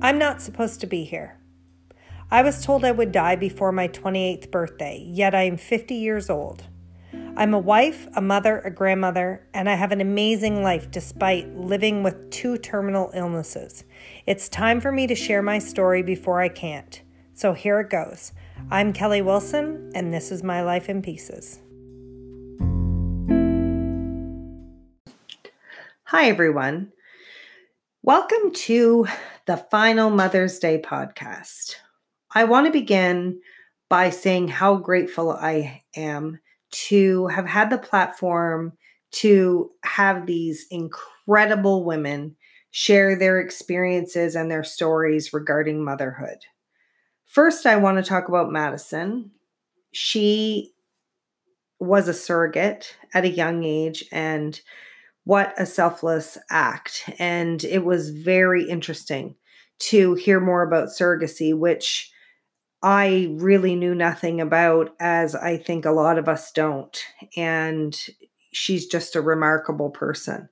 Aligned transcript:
I'm 0.00 0.16
not 0.16 0.40
supposed 0.40 0.80
to 0.80 0.86
be 0.86 1.02
here. 1.02 1.40
I 2.30 2.42
was 2.42 2.64
told 2.64 2.84
I 2.84 2.92
would 2.92 3.10
die 3.10 3.34
before 3.34 3.72
my 3.72 3.88
28th 3.88 4.48
birthday, 4.52 5.04
yet 5.04 5.34
I 5.34 5.42
am 5.42 5.56
50 5.56 5.94
years 5.96 6.30
old. 6.30 6.62
I'm 7.36 7.52
a 7.52 7.58
wife, 7.58 8.06
a 8.14 8.20
mother, 8.20 8.60
a 8.60 8.70
grandmother, 8.70 9.48
and 9.52 9.68
I 9.68 9.74
have 9.74 9.90
an 9.90 10.00
amazing 10.00 10.62
life 10.62 10.88
despite 10.92 11.52
living 11.56 12.04
with 12.04 12.30
two 12.30 12.58
terminal 12.58 13.10
illnesses. 13.12 13.82
It's 14.24 14.48
time 14.48 14.80
for 14.80 14.92
me 14.92 15.08
to 15.08 15.16
share 15.16 15.42
my 15.42 15.58
story 15.58 16.02
before 16.02 16.40
I 16.40 16.48
can't. 16.48 17.02
So 17.34 17.52
here 17.52 17.80
it 17.80 17.90
goes. 17.90 18.32
I'm 18.70 18.92
Kelly 18.92 19.22
Wilson, 19.22 19.90
and 19.96 20.14
this 20.14 20.30
is 20.30 20.44
my 20.44 20.62
life 20.62 20.88
in 20.88 21.02
pieces. 21.02 21.58
Hi, 26.04 26.28
everyone. 26.28 26.92
Welcome 28.08 28.52
to 28.52 29.06
the 29.44 29.58
final 29.70 30.08
Mother's 30.08 30.58
Day 30.58 30.80
podcast. 30.80 31.74
I 32.34 32.44
want 32.44 32.64
to 32.64 32.72
begin 32.72 33.42
by 33.90 34.08
saying 34.08 34.48
how 34.48 34.76
grateful 34.76 35.30
I 35.30 35.82
am 35.94 36.40
to 36.86 37.26
have 37.26 37.44
had 37.44 37.68
the 37.68 37.76
platform 37.76 38.72
to 39.16 39.72
have 39.84 40.24
these 40.24 40.66
incredible 40.70 41.84
women 41.84 42.36
share 42.70 43.14
their 43.14 43.40
experiences 43.40 44.34
and 44.34 44.50
their 44.50 44.64
stories 44.64 45.34
regarding 45.34 45.84
motherhood. 45.84 46.38
First, 47.26 47.66
I 47.66 47.76
want 47.76 47.98
to 47.98 48.08
talk 48.08 48.30
about 48.30 48.50
Madison. 48.50 49.32
She 49.92 50.72
was 51.78 52.08
a 52.08 52.14
surrogate 52.14 52.96
at 53.12 53.26
a 53.26 53.28
young 53.28 53.64
age 53.64 54.02
and 54.10 54.58
what 55.28 55.52
a 55.58 55.66
selfless 55.66 56.38
act. 56.48 57.04
And 57.18 57.62
it 57.62 57.84
was 57.84 58.08
very 58.08 58.66
interesting 58.66 59.34
to 59.80 60.14
hear 60.14 60.40
more 60.40 60.62
about 60.62 60.88
surrogacy, 60.88 61.54
which 61.54 62.10
I 62.82 63.28
really 63.32 63.74
knew 63.74 63.94
nothing 63.94 64.40
about, 64.40 64.94
as 64.98 65.34
I 65.34 65.58
think 65.58 65.84
a 65.84 65.90
lot 65.90 66.16
of 66.16 66.30
us 66.30 66.50
don't. 66.50 66.98
And 67.36 67.94
she's 68.54 68.86
just 68.86 69.16
a 69.16 69.20
remarkable 69.20 69.90
person. 69.90 70.48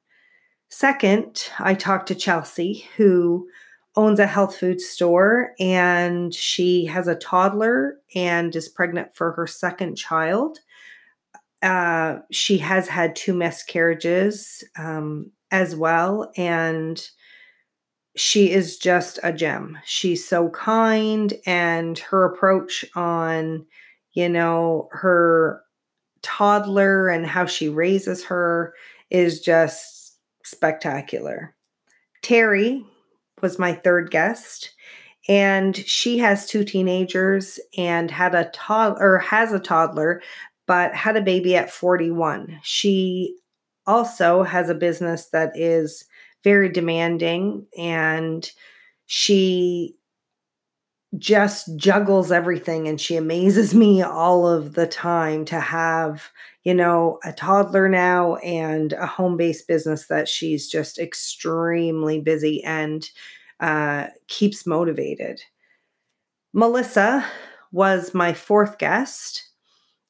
Second, 0.69 1.48
I 1.58 1.72
talked 1.72 2.08
to 2.08 2.14
Chelsea, 2.14 2.86
who 2.98 3.48
owns 3.97 4.20
a 4.20 4.27
health 4.27 4.58
food 4.58 4.82
store, 4.82 5.52
and 5.58 6.34
she 6.34 6.84
has 6.84 7.08
a 7.08 7.14
toddler 7.14 7.97
and 8.14 8.54
is 8.54 8.69
pregnant 8.69 9.16
for 9.16 9.32
her 9.32 9.47
second 9.47 9.97
child. 9.97 10.58
Uh, 11.62 12.18
she 12.30 12.58
has 12.58 12.88
had 12.88 13.16
two 13.16 13.34
miscarriages 13.34 14.62
um, 14.78 15.32
as 15.50 15.74
well, 15.74 16.30
and 16.36 17.08
she 18.16 18.50
is 18.50 18.78
just 18.78 19.18
a 19.22 19.32
gem. 19.32 19.78
She's 19.84 20.26
so 20.26 20.50
kind, 20.50 21.34
and 21.46 21.98
her 21.98 22.24
approach 22.24 22.84
on, 22.94 23.66
you 24.12 24.28
know, 24.28 24.88
her 24.92 25.62
toddler 26.22 27.08
and 27.08 27.26
how 27.26 27.46
she 27.46 27.68
raises 27.68 28.24
her 28.24 28.74
is 29.10 29.41
just 29.41 30.18
spectacular. 30.44 31.54
Terry 32.22 32.84
was 33.41 33.58
my 33.58 33.72
third 33.72 34.10
guest 34.10 34.74
and 35.28 35.76
she 35.76 36.18
has 36.18 36.46
two 36.46 36.64
teenagers 36.64 37.58
and 37.76 38.10
had 38.10 38.34
a 38.34 38.50
toddler 38.52 39.18
has 39.18 39.52
a 39.52 39.58
toddler 39.58 40.22
but 40.67 40.95
had 40.95 41.17
a 41.17 41.22
baby 41.22 41.56
at 41.56 41.70
41. 41.70 42.61
She 42.62 43.36
also 43.86 44.42
has 44.42 44.69
a 44.69 44.75
business 44.75 45.27
that 45.27 45.53
is 45.55 46.05
very 46.42 46.69
demanding 46.69 47.67
and 47.78 48.50
she 49.06 49.97
just 51.19 51.77
juggles 51.77 52.31
everything 52.33 52.89
and 52.89 53.00
she 53.00 53.17
amazes 53.17 53.75
me 53.75 54.03
all 54.03 54.47
of 54.47 54.75
the 54.75 54.87
time 54.87 55.44
to 55.44 55.59
have 55.59 56.31
you 56.65 56.75
know 56.75 57.19
a 57.25 57.32
toddler 57.32 57.88
now 57.88 58.37
and 58.37 58.93
a 58.94 59.06
home-based 59.06 59.66
business 59.69 60.09
that 60.09 60.28
she's 60.28 60.69
just 60.69 60.99
extremely 60.99 62.21
busy 62.21 62.62
and 62.65 63.10
uh, 63.60 64.09
keeps 64.26 64.66
motivated 64.66 65.41
melissa 66.53 67.25
was 67.72 68.12
my 68.12 68.34
fourth 68.34 68.76
guest 68.78 69.44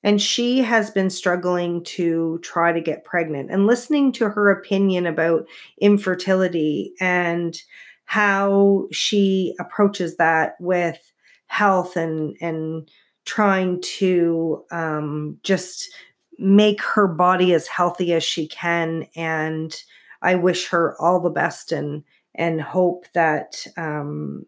and 0.07 0.23
she 0.23 0.61
has 0.61 0.89
been 0.93 1.11
struggling 1.11 1.83
to 1.83 2.39
try 2.41 2.73
to 2.73 2.81
get 2.81 3.03
pregnant 3.03 3.51
and 3.51 3.67
listening 3.67 4.13
to 4.13 4.29
her 4.29 4.51
opinion 4.53 5.05
about 5.05 5.49
infertility 5.81 6.93
and 7.01 7.61
how 8.05 8.87
she 8.93 9.53
approaches 9.59 10.17
that 10.17 10.55
with 10.61 11.13
health 11.49 11.97
and 11.97 12.37
and 12.41 12.89
trying 13.25 13.81
to 13.81 14.65
um, 14.71 15.39
just 15.43 15.93
make 16.39 16.81
her 16.81 17.09
body 17.09 17.53
as 17.53 17.67
healthy 17.67 18.13
as 18.15 18.23
she 18.23 18.47
can. 18.47 19.07
And 19.17 19.77
i 20.23 20.35
wish 20.37 20.69
her 20.69 20.97
all 21.01 21.21
the 21.21 21.31
best 21.31 21.73
and 21.73 22.05
and 22.35 22.61
hope 22.61 23.07
that 23.13 23.67
um, 23.77 24.47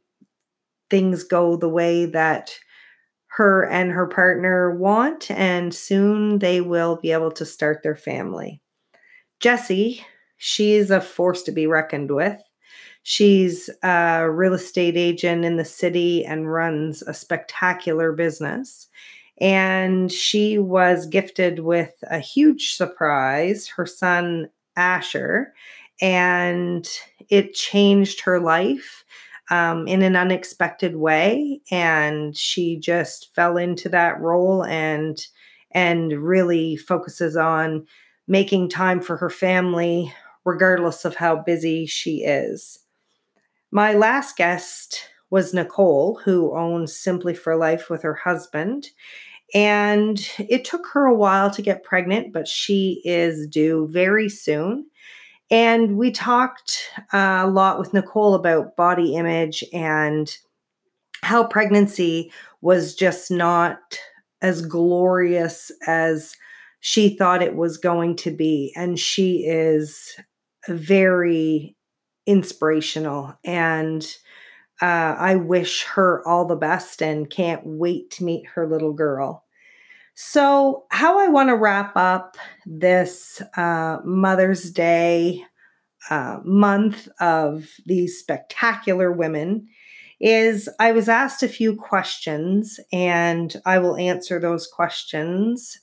things 0.88 1.24
go 1.24 1.56
the 1.56 1.68
way 1.68 2.06
that 2.06 2.58
her 3.38 3.64
and 3.66 3.92
her 3.92 4.08
partner 4.08 4.74
want, 4.74 5.30
and 5.30 5.72
soon 5.72 6.40
they 6.40 6.60
will 6.60 6.96
be 6.96 7.12
able 7.12 7.30
to 7.30 7.46
start 7.46 7.84
their 7.84 7.94
family. 7.94 8.60
Jessie, 9.38 10.04
she's 10.38 10.90
a 10.90 11.00
force 11.00 11.44
to 11.44 11.52
be 11.52 11.64
reckoned 11.64 12.10
with. 12.10 12.42
She's 13.04 13.70
a 13.84 14.28
real 14.28 14.54
estate 14.54 14.96
agent 14.96 15.44
in 15.44 15.56
the 15.56 15.64
city 15.64 16.24
and 16.24 16.52
runs 16.52 17.02
a 17.02 17.14
spectacular 17.14 18.10
business. 18.10 18.88
And 19.40 20.10
she 20.10 20.58
was 20.58 21.06
gifted 21.06 21.60
with 21.60 21.92
a 22.10 22.18
huge 22.18 22.72
surprise 22.72 23.68
her 23.68 23.86
son, 23.86 24.48
Asher, 24.74 25.54
and 26.00 26.88
it 27.28 27.54
changed 27.54 28.22
her 28.22 28.40
life 28.40 29.04
um, 29.50 29.86
in 29.88 30.02
an 30.02 30.16
unexpected 30.16 30.96
way, 30.96 31.60
and 31.70 32.36
she 32.36 32.78
just 32.78 33.34
fell 33.34 33.56
into 33.56 33.88
that 33.88 34.20
role 34.20 34.64
and 34.64 35.26
and 35.70 36.12
really 36.12 36.76
focuses 36.76 37.36
on 37.36 37.86
making 38.26 38.68
time 38.68 39.00
for 39.00 39.16
her 39.16 39.30
family, 39.30 40.12
regardless 40.44 41.04
of 41.04 41.16
how 41.16 41.36
busy 41.36 41.86
she 41.86 42.24
is. 42.24 42.78
My 43.70 43.92
last 43.92 44.36
guest 44.36 45.10
was 45.30 45.52
Nicole, 45.52 46.20
who 46.24 46.56
owns 46.56 46.96
Simply 46.96 47.34
for 47.34 47.54
Life 47.56 47.90
with 47.90 48.02
her 48.02 48.14
husband. 48.14 48.88
And 49.54 50.18
it 50.38 50.64
took 50.64 50.86
her 50.92 51.06
a 51.06 51.14
while 51.14 51.50
to 51.50 51.62
get 51.62 51.84
pregnant, 51.84 52.32
but 52.32 52.48
she 52.48 53.00
is 53.04 53.46
due 53.46 53.88
very 53.90 54.28
soon. 54.28 54.86
And 55.50 55.96
we 55.96 56.10
talked 56.10 56.90
uh, 57.12 57.42
a 57.44 57.50
lot 57.50 57.78
with 57.78 57.94
Nicole 57.94 58.34
about 58.34 58.76
body 58.76 59.14
image 59.14 59.64
and 59.72 60.36
how 61.22 61.46
pregnancy 61.46 62.32
was 62.60 62.94
just 62.94 63.30
not 63.30 63.78
as 64.42 64.64
glorious 64.64 65.72
as 65.86 66.36
she 66.80 67.16
thought 67.16 67.42
it 67.42 67.56
was 67.56 67.76
going 67.76 68.16
to 68.16 68.30
be. 68.30 68.72
And 68.76 68.98
she 68.98 69.46
is 69.46 70.16
very 70.68 71.76
inspirational. 72.26 73.36
And 73.42 74.06
uh, 74.80 75.16
I 75.18 75.36
wish 75.36 75.84
her 75.84 76.22
all 76.26 76.44
the 76.44 76.56
best 76.56 77.02
and 77.02 77.28
can't 77.28 77.62
wait 77.64 78.10
to 78.12 78.24
meet 78.24 78.46
her 78.48 78.68
little 78.68 78.92
girl. 78.92 79.44
So, 80.20 80.86
how 80.90 81.20
I 81.20 81.28
want 81.28 81.48
to 81.48 81.54
wrap 81.54 81.92
up 81.94 82.36
this 82.66 83.40
uh, 83.56 83.98
Mother's 84.04 84.72
Day 84.72 85.44
uh, 86.10 86.40
month 86.44 87.06
of 87.20 87.68
these 87.86 88.18
spectacular 88.18 89.12
women 89.12 89.68
is 90.18 90.68
I 90.80 90.90
was 90.90 91.08
asked 91.08 91.44
a 91.44 91.48
few 91.48 91.76
questions 91.76 92.80
and 92.92 93.54
I 93.64 93.78
will 93.78 93.96
answer 93.96 94.40
those 94.40 94.66
questions. 94.66 95.78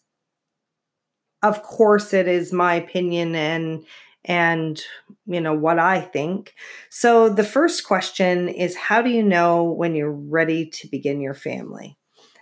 Of 1.41 1.63
course, 1.63 2.13
it 2.13 2.27
is 2.27 2.51
my 2.51 2.73
opinion 2.73 3.35
and 3.35 3.85
and 4.25 4.81
you 5.25 5.39
know 5.39 5.53
what 5.53 5.79
I 5.79 6.01
think. 6.01 6.55
So 6.89 7.29
the 7.29 7.45
first 7.45 7.87
question 7.87 8.49
is 8.49 8.75
how 8.75 9.01
do 9.01 9.09
you 9.09 9.23
know 9.23 9.63
when 9.63 9.95
you're 9.95 10.11
ready 10.11 10.65
to 10.71 10.89
begin 10.89 11.21
your 11.21 11.35
family? 11.35 11.97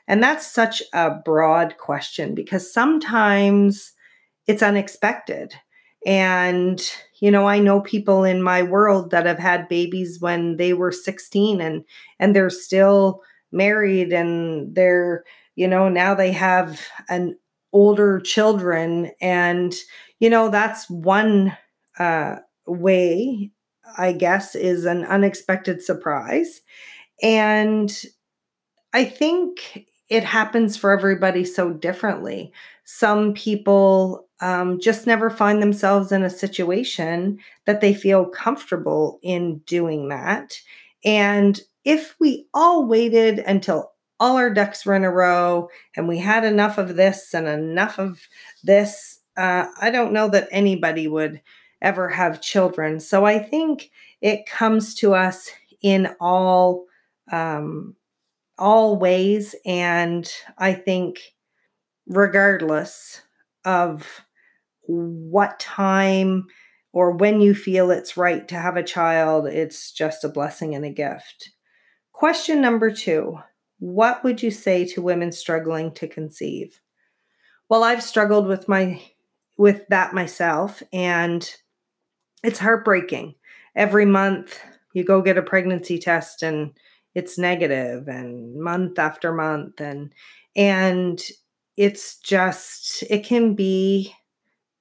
And 0.07 0.21
that's 0.21 0.45
such 0.45 0.83
a 0.93 1.11
broad 1.11 1.77
question 1.77 2.35
because 2.35 2.71
sometimes 2.71 3.93
it's 4.47 4.61
unexpected. 4.61 5.53
And, 6.05 6.81
you 7.21 7.31
know, 7.31 7.47
I 7.47 7.59
know 7.59 7.79
people 7.79 8.25
in 8.25 8.43
my 8.43 8.61
world 8.63 9.11
that 9.11 9.25
have 9.25 9.39
had 9.39 9.69
babies 9.69 10.19
when 10.19 10.57
they 10.57 10.73
were 10.73 10.91
16 10.91 11.61
and 11.61 11.85
and 12.19 12.35
they're 12.35 12.49
still 12.49 13.21
married 13.51 14.11
and 14.11 14.75
they're, 14.75 15.23
you 15.55 15.67
know, 15.67 15.87
now 15.87 16.13
they 16.13 16.31
have 16.33 16.81
an 17.09 17.37
older 17.71 18.19
children 18.19 19.11
and 19.21 19.73
you 20.19 20.29
know, 20.29 20.49
that's 20.49 20.89
one 20.89 21.55
uh 21.99 22.35
way 22.65 23.51
I 23.97 24.13
guess, 24.13 24.55
is 24.55 24.85
an 24.85 25.05
unexpected 25.05 25.81
surprise. 25.81 26.61
And 27.21 27.91
I 28.93 29.05
think 29.05 29.87
it 30.13 30.23
happens 30.23 30.77
for 30.77 30.91
everybody 30.91 31.43
so 31.43 31.71
differently. 31.73 32.53
Some 32.83 33.33
people 33.33 34.27
um, 34.41 34.79
just 34.79 35.07
never 35.07 35.31
find 35.31 35.59
themselves 35.59 36.11
in 36.11 36.21
a 36.21 36.29
situation 36.29 37.39
that 37.65 37.81
they 37.81 37.95
feel 37.95 38.25
comfortable 38.27 39.19
in 39.23 39.57
doing 39.65 40.09
that. 40.09 40.59
And 41.03 41.59
if 41.83 42.15
we 42.19 42.45
all 42.53 42.85
waited 42.85 43.39
until 43.39 43.91
all 44.19 44.37
our 44.37 44.53
ducks 44.53 44.85
were 44.85 44.93
in 44.93 45.03
a 45.03 45.09
row 45.09 45.69
and 45.97 46.07
we 46.07 46.19
had 46.19 46.45
enough 46.45 46.77
of 46.77 46.95
this 46.95 47.33
and 47.33 47.47
enough 47.47 47.97
of 47.97 48.21
this, 48.63 49.19
uh, 49.35 49.65
I 49.81 49.89
don't 49.89 50.13
know 50.13 50.29
that 50.29 50.47
anybody 50.51 51.07
would 51.07 51.41
ever 51.81 52.07
have 52.09 52.39
children. 52.39 52.99
So 52.99 53.25
I 53.25 53.39
think 53.39 53.89
it 54.21 54.45
comes 54.45 54.93
to 54.95 55.15
us 55.15 55.49
in 55.81 56.15
all 56.19 56.85
um, 57.31 57.95
all 58.57 58.97
ways, 58.97 59.55
and 59.65 60.29
I 60.57 60.73
think 60.73 61.19
regardless 62.07 63.21
of 63.65 64.21
what 64.85 65.59
time 65.59 66.45
or 66.91 67.11
when 67.11 67.41
you 67.41 67.55
feel 67.55 67.89
it's 67.89 68.17
right 68.17 68.47
to 68.47 68.55
have 68.55 68.77
a 68.77 68.83
child, 68.83 69.47
it's 69.47 69.91
just 69.91 70.23
a 70.23 70.29
blessing 70.29 70.75
and 70.75 70.85
a 70.85 70.91
gift. 70.91 71.51
Question 72.11 72.61
number 72.61 72.91
two 72.91 73.39
What 73.79 74.23
would 74.23 74.43
you 74.43 74.51
say 74.51 74.85
to 74.87 75.01
women 75.01 75.31
struggling 75.31 75.91
to 75.95 76.07
conceive? 76.07 76.79
Well, 77.69 77.83
I've 77.83 78.03
struggled 78.03 78.47
with 78.47 78.67
my 78.67 79.01
with 79.57 79.87
that 79.87 80.13
myself 80.13 80.83
and 80.91 81.49
it's 82.43 82.59
heartbreaking. 82.59 83.35
Every 83.75 84.05
month 84.05 84.59
you 84.93 85.03
go 85.03 85.21
get 85.21 85.37
a 85.37 85.41
pregnancy 85.41 85.97
test 85.97 86.43
and 86.43 86.71
it's 87.15 87.37
negative 87.37 88.07
and 88.07 88.55
month 88.59 88.97
after 88.99 89.33
month 89.33 89.79
and 89.79 90.13
and 90.55 91.21
it's 91.77 92.17
just 92.17 93.03
it 93.09 93.23
can 93.23 93.55
be 93.55 94.13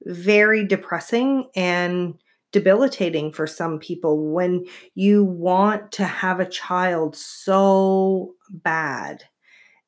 very 0.05 0.67
depressing 0.67 1.49
and 1.55 2.15
debilitating 2.53 3.33
for 3.33 3.47
some 3.47 3.79
people 3.79 4.31
when 4.33 4.65
you 4.95 5.25
want 5.25 5.91
to 5.93 6.05
have 6.05 6.39
a 6.39 6.49
child 6.49 7.17
so 7.17 8.35
bad 8.51 9.25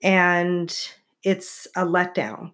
and 0.02 0.76
it's 1.24 1.66
a 1.74 1.84
letdown. 1.84 2.52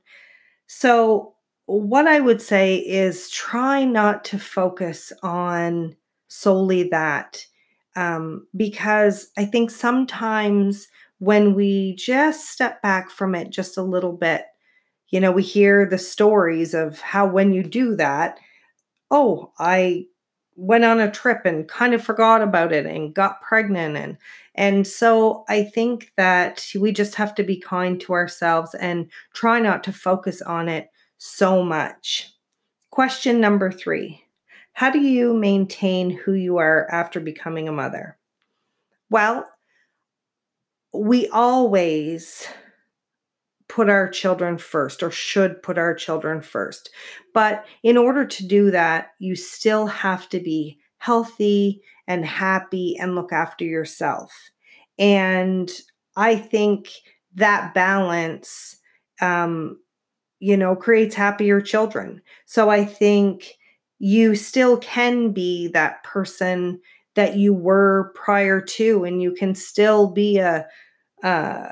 So, 0.67 1.35
what 1.67 2.09
I 2.09 2.19
would 2.19 2.41
say 2.43 2.77
is 2.77 3.31
try 3.31 3.85
not 3.85 4.25
to 4.27 4.39
focus 4.39 5.13
on 5.23 5.95
solely 6.29 6.89
that 6.89 7.47
um, 7.97 8.47
because 8.57 9.31
I 9.37 9.45
think 9.45 9.71
sometimes 9.71 10.89
when 11.19 11.55
we 11.55 11.95
just 11.97 12.51
step 12.51 12.81
back 12.83 13.11
from 13.11 13.35
it 13.35 13.51
just 13.51 13.77
a 13.77 13.83
little 13.83 14.13
bit, 14.13 14.45
you 15.11 15.21
know, 15.21 15.33
we 15.33 15.43
hear 15.43 15.87
the 15.87 15.99
stories 15.99 16.73
of 16.73 17.01
how 17.01 17.27
when 17.27 17.53
you 17.53 17.63
do 17.63 17.97
that, 17.97 18.39
oh, 19.11 19.53
I 19.59 20.07
went 20.57 20.85
on 20.85 21.01
a 21.01 21.11
trip 21.11 21.43
and 21.45 21.69
kind 21.69 21.95
of 21.95 22.03
forgot 22.03 22.43
about 22.43 22.73
it 22.73 22.87
and 22.87 23.15
got 23.15 23.41
pregnant 23.41 23.97
and 23.97 24.19
and 24.55 24.87
so 24.87 25.45
I 25.49 25.65
think 25.65 26.13
that 26.17 26.67
we 26.79 26.93
just 26.93 27.15
have 27.15 27.35
to 27.37 27.43
be 27.43 27.59
kind 27.59 28.01
to 28.03 28.13
ourselves 28.13 28.75
and 28.75 29.11
try 29.33 29.59
not 29.61 29.85
to 29.85 29.93
focus 29.93 30.43
on 30.43 30.69
it 30.69 30.91
so 31.17 31.63
much. 31.63 32.35
Question 32.91 33.41
number 33.41 33.71
3. 33.71 34.23
How 34.81 34.89
do 34.89 34.99
you 34.99 35.35
maintain 35.35 36.09
who 36.09 36.33
you 36.33 36.57
are 36.57 36.89
after 36.91 37.21
becoming 37.21 37.69
a 37.69 37.73
mother? 37.73 38.17
Well, 39.11 39.47
we 40.95 41.29
always 41.29 42.49
put 43.69 43.91
our 43.91 44.09
children 44.09 44.57
first 44.57 45.03
or 45.03 45.11
should 45.11 45.63
put 45.63 45.77
our 45.77 45.95
children 45.95 46.41
first. 46.41 46.89
But 47.35 47.67
in 47.83 47.99
order 47.99 48.25
to 48.25 48.47
do 48.47 48.71
that, 48.71 49.09
you 49.19 49.37
still 49.37 49.85
have 49.85 50.31
to 50.31 50.41
be 50.41 50.79
healthy 50.97 51.83
and 52.07 52.25
happy 52.25 52.97
and 52.99 53.15
look 53.15 53.35
after 53.35 53.67
yourself. 53.67 54.33
And 54.99 55.71
I 56.17 56.37
think 56.37 56.89
that 57.35 57.75
balance, 57.75 58.79
um, 59.21 59.79
you 60.39 60.57
know, 60.57 60.75
creates 60.75 61.15
happier 61.15 61.61
children. 61.61 62.23
So 62.47 62.71
I 62.71 62.87
think 62.87 63.59
you 64.01 64.35
still 64.35 64.79
can 64.79 65.31
be 65.31 65.69
that 65.69 66.03
person 66.03 66.81
that 67.15 67.37
you 67.37 67.53
were 67.53 68.13
prior 68.15 68.61
to 68.61 69.05
and 69.05 69.23
you 69.23 69.31
can 69.33 69.55
still 69.55 70.11
be 70.11 70.39
a 70.39 70.67
uh, 71.23 71.69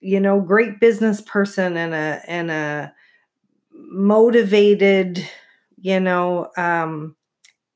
you 0.00 0.20
know 0.20 0.40
great 0.40 0.78
business 0.78 1.20
person 1.22 1.76
and 1.76 1.94
a 1.94 2.20
and 2.28 2.50
a 2.50 2.92
motivated 3.72 5.26
you 5.78 5.98
know 5.98 6.50
um, 6.58 7.16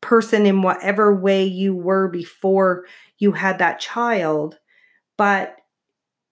person 0.03 0.45
in 0.45 0.61
whatever 0.61 1.15
way 1.15 1.45
you 1.45 1.75
were 1.75 2.07
before 2.09 2.85
you 3.19 3.33
had 3.33 3.59
that 3.59 3.81
child 3.81 4.59
but 5.17 5.57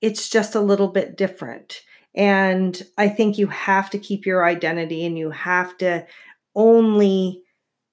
it's 0.00 0.28
just 0.28 0.54
a 0.54 0.60
little 0.60 0.88
bit 0.88 1.16
different. 1.16 1.82
And 2.14 2.82
i 2.98 3.08
think 3.08 3.38
you 3.38 3.46
have 3.46 3.90
to 3.90 3.98
keep 3.98 4.26
your 4.26 4.44
identity 4.44 5.06
and 5.06 5.16
you 5.18 5.30
have 5.30 5.78
to 5.78 6.06
only 6.58 7.44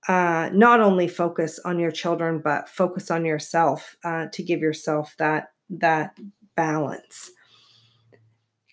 uh, 0.08 0.50
not 0.54 0.82
only 0.82 1.08
focus 1.08 1.60
on 1.64 1.80
your 1.80 1.92
children 1.92 2.42
but 2.44 2.68
focus 2.68 3.10
on 3.10 3.24
yourself 3.24 3.96
uh, 4.04 4.26
to 4.34 4.44
give 4.44 4.60
yourself 4.60 5.16
that 5.18 5.52
that 5.70 6.18
balance. 6.56 7.32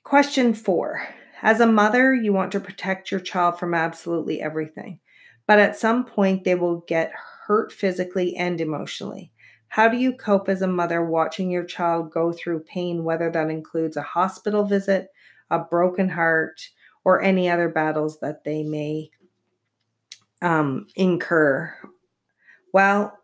Question 0.03 0.55
four. 0.55 1.07
As 1.43 1.61
a 1.61 1.67
mother 1.67 2.15
you 2.15 2.33
want 2.33 2.53
to 2.53 2.61
protect 2.61 3.11
your 3.11 3.21
child 3.21 3.59
from 3.59 3.75
absolutely 3.75 4.41
everything 4.43 4.99
but 5.47 5.59
at 5.59 5.77
some 5.77 6.05
point 6.05 6.45
they 6.45 6.55
will 6.55 6.81
get 6.89 7.13
hurt 7.47 7.71
physically 7.73 8.35
and 8.37 8.61
emotionally. 8.61 9.31
How 9.69 9.89
do 9.89 9.97
you 9.97 10.15
cope 10.15 10.49
as 10.49 10.63
a 10.63 10.67
mother 10.67 11.05
watching 11.05 11.51
your 11.51 11.65
child 11.65 12.11
go 12.11 12.33
through 12.33 12.61
pain 12.61 13.05
whether 13.05 13.31
that 13.31 13.51
includes 13.51 13.97
a 13.97 14.03
hospital 14.03 14.65
visit 14.65 15.09
a 15.51 15.59
broken 15.59 16.09
heart 16.09 16.63
or 17.05 17.21
any 17.21 17.51
other 17.51 17.69
battles 17.69 18.21
that 18.21 18.45
they 18.45 18.63
may 18.63 19.11
um, 20.43 20.87
incur? 20.97 21.75
Well, 22.73 23.19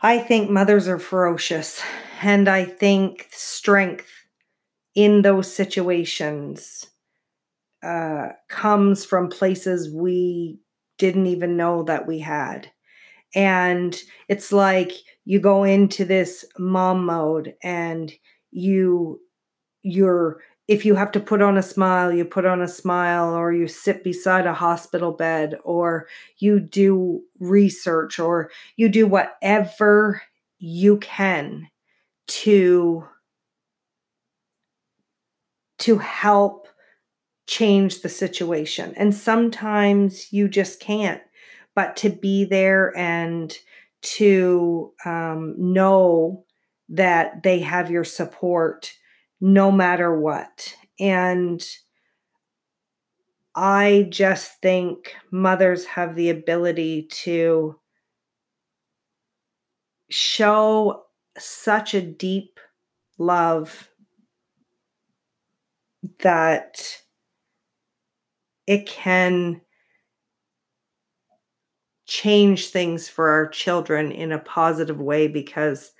I 0.00 0.18
think 0.18 0.50
mothers 0.50 0.88
are 0.88 0.98
ferocious, 0.98 1.80
and 2.22 2.48
I 2.48 2.64
think 2.64 3.28
strength 3.30 4.08
in 4.94 5.22
those 5.22 5.52
situations 5.54 6.86
uh, 7.82 8.28
comes 8.48 9.04
from 9.04 9.28
places 9.28 9.92
we 9.92 10.58
didn't 10.98 11.26
even 11.26 11.56
know 11.56 11.82
that 11.84 12.06
we 12.06 12.20
had. 12.20 12.70
And 13.34 13.98
it's 14.28 14.52
like 14.52 14.92
you 15.24 15.40
go 15.40 15.64
into 15.64 16.04
this 16.04 16.44
mom 16.58 17.06
mode 17.06 17.54
and 17.62 18.12
you 18.52 19.20
you're 19.82 20.40
if 20.72 20.86
you 20.86 20.94
have 20.94 21.12
to 21.12 21.20
put 21.20 21.42
on 21.42 21.58
a 21.58 21.62
smile, 21.62 22.10
you 22.10 22.24
put 22.24 22.46
on 22.46 22.62
a 22.62 22.68
smile, 22.68 23.34
or 23.34 23.52
you 23.52 23.68
sit 23.68 24.02
beside 24.02 24.46
a 24.46 24.54
hospital 24.54 25.12
bed, 25.12 25.58
or 25.64 26.08
you 26.38 26.60
do 26.60 27.22
research, 27.38 28.18
or 28.18 28.50
you 28.76 28.88
do 28.88 29.06
whatever 29.06 30.22
you 30.58 30.96
can 30.98 31.68
to 32.26 33.06
to 35.78 35.98
help 35.98 36.68
change 37.46 38.00
the 38.00 38.08
situation. 38.08 38.94
And 38.96 39.14
sometimes 39.14 40.32
you 40.32 40.48
just 40.48 40.80
can't, 40.80 41.20
but 41.74 41.96
to 41.96 42.08
be 42.08 42.44
there 42.44 42.96
and 42.96 43.54
to 44.02 44.92
um, 45.04 45.54
know 45.58 46.46
that 46.88 47.42
they 47.42 47.58
have 47.58 47.90
your 47.90 48.04
support 48.04 48.94
no 49.42 49.72
matter 49.72 50.18
what. 50.18 50.76
And 51.00 51.62
I 53.54 54.06
just 54.08 54.60
think 54.62 55.14
mothers 55.30 55.84
have 55.84 56.14
the 56.14 56.30
ability 56.30 57.08
to 57.24 57.78
show 60.10 61.04
such 61.38 61.94
a 61.94 62.00
deep 62.00 62.60
love 63.18 63.88
that 66.20 67.02
it 68.66 68.86
can 68.86 69.60
change 72.06 72.68
things 72.68 73.08
for 73.08 73.30
our 73.30 73.48
children 73.48 74.12
in 74.12 74.32
a 74.32 74.38
positive 74.38 75.00
way 75.00 75.28
because 75.28 75.92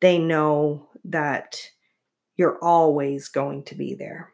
they 0.00 0.18
know 0.18 0.88
that 1.04 1.58
you're 2.36 2.58
always 2.62 3.28
going 3.28 3.64
to 3.64 3.74
be 3.74 3.94
there. 3.94 4.32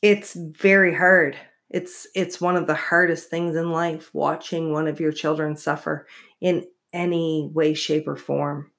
It's 0.00 0.34
very 0.34 0.94
hard. 0.94 1.36
It's 1.70 2.06
it's 2.14 2.40
one 2.40 2.56
of 2.56 2.66
the 2.66 2.74
hardest 2.74 3.30
things 3.30 3.56
in 3.56 3.70
life 3.70 4.10
watching 4.12 4.72
one 4.72 4.88
of 4.88 5.00
your 5.00 5.12
children 5.12 5.56
suffer 5.56 6.06
in 6.40 6.66
any 6.92 7.50
way 7.52 7.72
shape 7.72 8.06
or 8.06 8.16
form. 8.16 8.70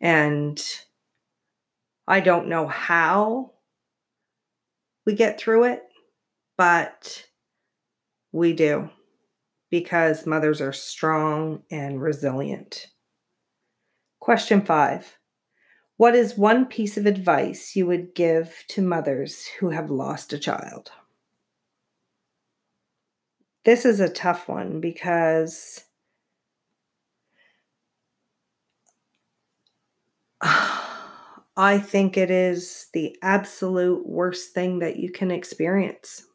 And 0.00 0.62
I 2.06 2.20
don't 2.20 2.48
know 2.48 2.66
how 2.66 3.52
we 5.06 5.14
get 5.14 5.38
through 5.38 5.64
it, 5.64 5.82
but 6.56 7.26
we 8.30 8.52
do 8.52 8.90
because 9.70 10.26
mothers 10.26 10.60
are 10.60 10.72
strong 10.72 11.62
and 11.70 12.00
resilient. 12.00 12.86
Question 14.20 14.62
five 14.62 15.18
What 15.96 16.16
is 16.16 16.36
one 16.36 16.66
piece 16.66 16.96
of 16.96 17.06
advice 17.06 17.76
you 17.76 17.86
would 17.86 18.14
give 18.14 18.64
to 18.68 18.82
mothers 18.82 19.46
who 19.60 19.70
have 19.70 19.90
lost 19.90 20.32
a 20.32 20.38
child? 20.38 20.90
This 23.64 23.84
is 23.84 24.00
a 24.00 24.08
tough 24.08 24.48
one 24.48 24.80
because 24.80 25.84
I 30.42 31.78
think 31.78 32.16
it 32.16 32.30
is 32.30 32.88
the 32.92 33.16
absolute 33.22 34.04
worst 34.06 34.52
thing 34.52 34.80
that 34.80 34.96
you 34.96 35.12
can 35.12 35.30
experience. 35.30 36.26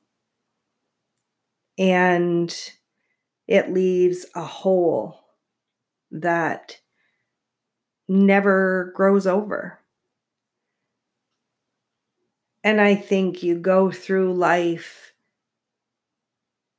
And 1.78 2.56
it 3.48 3.74
leaves 3.74 4.26
a 4.36 4.44
hole 4.44 5.20
that 6.12 6.80
never 8.10 8.92
grows 8.96 9.26
over. 9.28 9.80
And 12.64 12.82
I 12.82 12.96
think 12.96 13.44
you 13.44 13.56
go 13.56 13.92
through 13.92 14.34
life 14.34 15.14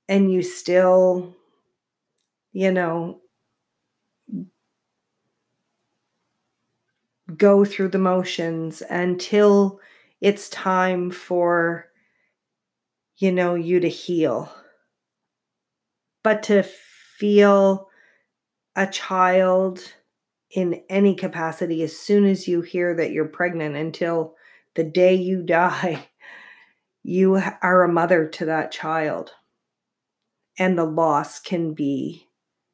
and 0.08 0.32
you 0.32 0.42
still, 0.42 1.34
you 2.52 2.72
know, 2.72 3.20
go 7.36 7.64
through 7.64 7.88
the 7.88 7.98
motions 7.98 8.82
until 8.90 9.80
it's 10.20 10.48
time 10.50 11.10
for, 11.10 11.88
you 13.18 13.32
know, 13.32 13.54
you 13.54 13.80
to 13.80 13.88
heal. 13.88 14.52
But 16.22 16.42
to 16.44 16.62
feel 16.62 17.88
a 18.76 18.86
child 18.86 19.94
in 20.50 20.82
any 20.88 21.14
capacity 21.14 21.82
as 21.82 21.96
soon 21.96 22.24
as 22.24 22.48
you 22.48 22.60
hear 22.60 22.94
that 22.94 23.12
you're 23.12 23.26
pregnant 23.26 23.76
until 23.76 24.34
the 24.74 24.84
day 24.84 25.14
you 25.14 25.42
die, 25.44 26.08
you 27.02 27.40
are 27.62 27.82
a 27.82 27.92
mother 27.92 28.26
to 28.28 28.44
that 28.46 28.72
child. 28.72 29.32
And 30.58 30.76
the 30.76 30.84
loss 30.84 31.40
can 31.40 31.72
be 31.72 32.28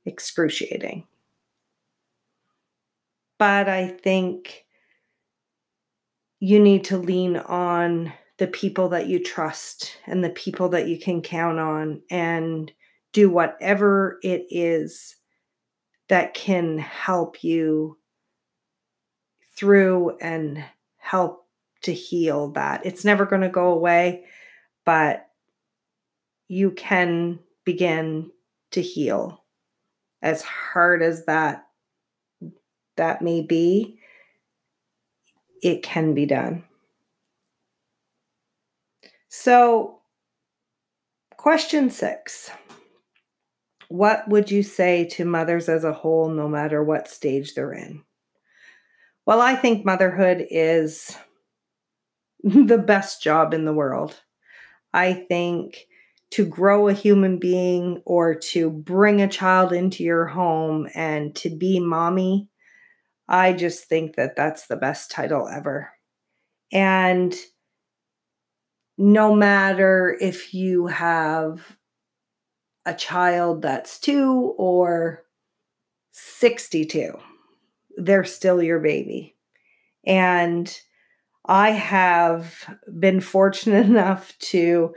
excruciating. 0.04 1.06
But 3.38 3.68
I 3.68 3.88
think 3.88 4.64
you 6.40 6.58
need 6.58 6.84
to 6.84 6.96
lean 6.96 7.36
on 7.36 8.12
the 8.38 8.46
people 8.46 8.88
that 8.90 9.06
you 9.06 9.22
trust 9.22 9.96
and 10.06 10.22
the 10.22 10.30
people 10.30 10.68
that 10.70 10.88
you 10.88 10.98
can 10.98 11.22
count 11.22 11.58
on 11.58 12.02
and 12.10 12.72
do 13.12 13.30
whatever 13.30 14.18
it 14.22 14.46
is 14.50 15.16
that 16.08 16.34
can 16.34 16.78
help 16.78 17.42
you 17.42 17.98
through 19.56 20.16
and 20.20 20.64
help 20.98 21.46
to 21.82 21.92
heal 21.92 22.48
that. 22.50 22.84
It's 22.84 23.04
never 23.04 23.24
going 23.24 23.42
to 23.42 23.48
go 23.48 23.72
away, 23.72 24.24
but 24.84 25.28
you 26.48 26.70
can 26.72 27.40
begin 27.64 28.30
to 28.72 28.82
heal. 28.82 29.44
As 30.22 30.42
hard 30.42 31.02
as 31.02 31.24
that 31.26 31.66
that 32.96 33.20
may 33.20 33.42
be, 33.42 33.98
it 35.62 35.82
can 35.82 36.14
be 36.14 36.26
done. 36.26 36.64
So, 39.28 40.00
question 41.36 41.90
six 41.90 42.50
What 43.88 44.28
would 44.28 44.50
you 44.50 44.62
say 44.62 45.04
to 45.12 45.24
mothers 45.24 45.68
as 45.68 45.84
a 45.84 45.92
whole, 45.92 46.28
no 46.28 46.48
matter 46.48 46.82
what 46.82 47.08
stage 47.08 47.54
they're 47.54 47.72
in? 47.72 48.02
Well, 49.26 49.40
I 49.40 49.56
think 49.56 49.84
motherhood 49.84 50.46
is 50.50 51.16
the 52.42 52.78
best 52.78 53.22
job 53.22 53.54
in 53.54 53.64
the 53.64 53.74
world. 53.74 54.20
I 54.92 55.12
think 55.12 55.86
to 56.30 56.44
grow 56.44 56.88
a 56.88 56.92
human 56.92 57.38
being 57.38 58.02
or 58.04 58.34
to 58.34 58.70
bring 58.70 59.20
a 59.20 59.28
child 59.28 59.72
into 59.72 60.02
your 60.02 60.26
home 60.26 60.88
and 60.94 61.34
to 61.36 61.50
be 61.50 61.78
mommy 61.78 62.48
I 63.28 63.52
just 63.52 63.84
think 63.84 64.16
that 64.16 64.36
that's 64.36 64.66
the 64.66 64.76
best 64.76 65.10
title 65.10 65.48
ever. 65.48 65.90
And 66.72 67.34
no 68.98 69.34
matter 69.34 70.16
if 70.20 70.54
you 70.54 70.86
have 70.86 71.76
a 72.86 72.94
child 72.94 73.62
that's 73.62 73.98
two 73.98 74.54
or 74.56 75.24
62, 76.12 77.18
they're 77.96 78.24
still 78.24 78.62
your 78.62 78.80
baby. 78.80 79.36
And 80.06 80.74
I 81.44 81.70
have 81.70 82.76
been 82.98 83.20
fortunate 83.20 83.86
enough 83.90 84.38
to 84.38 84.94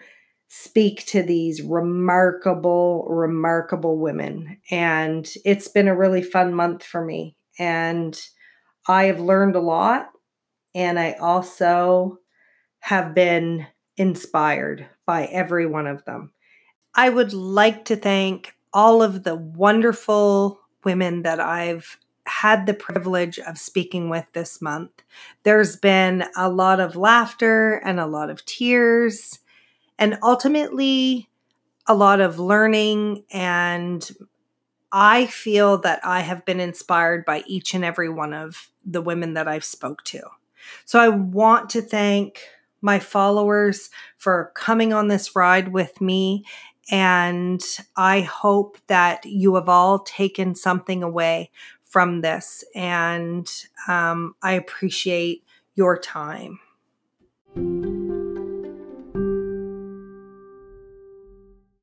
speak 0.47 1.05
to 1.07 1.21
these 1.21 1.61
remarkable, 1.61 3.05
remarkable 3.09 3.99
women. 3.99 4.57
And 4.71 5.29
it's 5.45 5.67
been 5.67 5.87
a 5.87 5.95
really 5.95 6.23
fun 6.23 6.53
month 6.53 6.83
for 6.83 7.03
me 7.03 7.35
and 7.59 8.19
I 8.87 9.03
have 9.05 9.19
learned 9.19 9.55
a 9.55 9.61
lot. 9.61 10.09
And 10.73 10.97
I 10.97 11.13
also 11.13 12.17
have 12.79 13.13
been 13.13 13.67
inspired 13.97 14.87
by 15.05 15.25
every 15.25 15.65
one 15.65 15.85
of 15.85 16.05
them. 16.05 16.31
I 16.95 17.09
would 17.09 17.33
like 17.33 17.85
to 17.85 17.95
thank 17.95 18.55
all 18.73 19.01
of 19.01 19.23
the 19.23 19.35
wonderful 19.35 20.59
women 20.83 21.23
that 21.23 21.39
I've 21.39 21.97
had 22.25 22.65
the 22.65 22.73
privilege 22.73 23.39
of 23.39 23.57
speaking 23.57 24.09
with 24.09 24.25
this 24.33 24.61
month. 24.61 24.91
There's 25.43 25.75
been 25.75 26.25
a 26.35 26.49
lot 26.49 26.79
of 26.79 26.95
laughter 26.95 27.75
and 27.83 27.99
a 27.99 28.05
lot 28.05 28.29
of 28.29 28.45
tears, 28.45 29.39
and 29.97 30.17
ultimately, 30.21 31.29
a 31.87 31.95
lot 31.95 32.21
of 32.21 32.39
learning 32.39 33.23
and 33.31 34.09
I 34.91 35.27
feel 35.27 35.77
that 35.79 35.99
I 36.03 36.21
have 36.21 36.45
been 36.45 36.59
inspired 36.59 37.25
by 37.25 37.43
each 37.45 37.73
and 37.73 37.85
every 37.85 38.09
one 38.09 38.33
of 38.33 38.71
the 38.85 39.01
women 39.01 39.33
that 39.35 39.47
I've 39.47 39.63
spoke 39.63 40.03
to. 40.05 40.21
So 40.85 40.99
I 40.99 41.09
want 41.09 41.69
to 41.71 41.81
thank 41.81 42.41
my 42.81 42.99
followers 42.99 43.89
for 44.17 44.51
coming 44.55 44.93
on 44.93 45.07
this 45.07 45.35
ride 45.35 45.73
with 45.73 45.99
me 45.99 46.45
and 46.89 47.61
I 47.95 48.21
hope 48.21 48.77
that 48.87 49.25
you 49.25 49.55
have 49.55 49.69
all 49.69 49.99
taken 49.99 50.55
something 50.55 51.03
away 51.03 51.51
from 51.83 52.21
this 52.21 52.63
and 52.75 53.49
um, 53.87 54.35
I 54.41 54.53
appreciate 54.53 55.43
your 55.75 55.97
time. 55.97 56.59